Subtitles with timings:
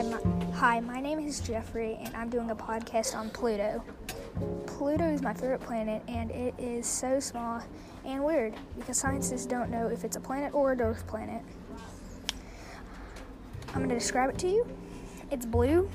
[0.00, 0.20] Hi, my,
[0.54, 3.84] hi, my name is Jeffrey, and I'm doing a podcast on Pluto.
[4.64, 7.60] Pluto is my favorite planet, and it is so small
[8.06, 11.42] and weird because scientists don't know if it's a planet or a dwarf planet.
[13.68, 14.66] I'm going to describe it to you.
[15.30, 15.90] It's blue,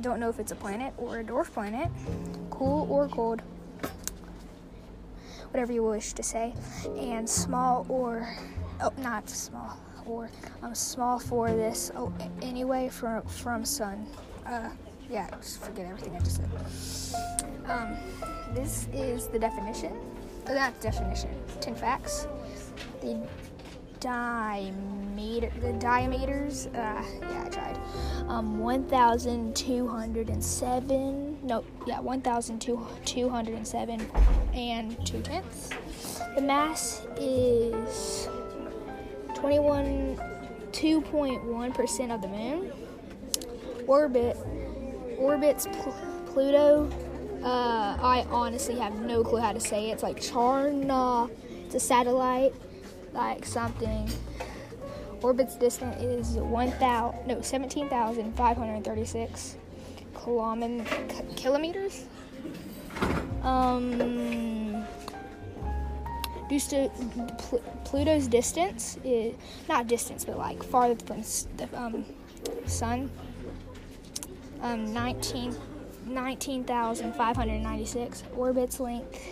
[0.00, 1.90] don't know if it's a planet or a dwarf planet,
[2.48, 3.42] cool or cold,
[5.50, 6.54] whatever you wish to say,
[6.96, 8.38] and small or,
[8.80, 9.78] oh, not small
[10.62, 11.90] I'm small for this.
[11.94, 14.06] Oh, anyway, from from sun.
[14.46, 14.70] Uh,
[15.08, 16.50] yeah, just forget everything I just said.
[17.66, 17.96] Um,
[18.52, 19.92] this is the definition.
[20.46, 21.30] Uh, not definition.
[21.60, 22.26] Ten facts.
[23.00, 23.20] The
[24.00, 25.50] diameter.
[25.60, 26.66] The diameters.
[26.68, 27.78] Uh, yeah, I tried.
[28.28, 31.38] Um, one thousand two hundred and seven.
[31.42, 34.00] No, yeah, one thousand two hundred and seven
[34.54, 35.70] and two tenths.
[36.34, 38.19] The mass is
[39.40, 40.18] 21
[40.72, 42.72] 2.1% of the moon.
[43.86, 44.36] Orbit
[45.18, 45.94] orbits Pl-
[46.26, 46.90] Pluto.
[47.42, 49.94] Uh, I honestly have no clue how to say it.
[49.94, 51.30] It's like Charna.
[51.64, 52.54] It's a satellite,
[53.12, 54.08] like something.
[55.22, 59.56] Orbit's distance is 1,000 no 17,536
[60.14, 62.04] kilometers.
[63.42, 64.59] Um
[66.50, 66.90] due to
[67.84, 69.34] Pluto's distance is
[69.68, 71.22] not distance, but like farther from
[71.56, 72.04] the um,
[72.66, 73.10] sun.
[74.60, 75.56] Um, 19
[76.06, 78.24] 19,596.
[78.36, 79.24] Orbit's length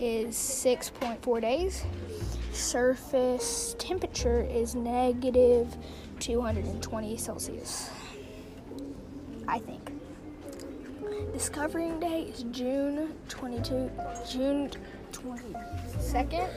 [0.00, 1.84] is 6.4 days.
[2.52, 5.76] Surface temperature is negative
[6.20, 7.90] 220 Celsius.
[9.46, 9.90] I think.
[11.32, 13.90] Discovering day is June 22,
[14.30, 14.70] June
[15.14, 16.48] 22nd,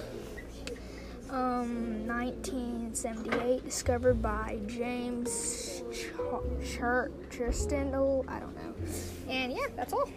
[1.30, 6.12] um, 1978, discovered by James Ch-
[6.64, 7.10] Ch-
[8.28, 8.74] I don't know.
[9.30, 10.10] And yeah, that's all.